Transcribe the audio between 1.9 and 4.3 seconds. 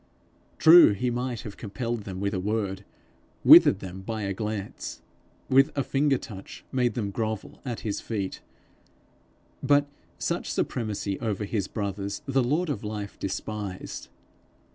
them with a word, withered them by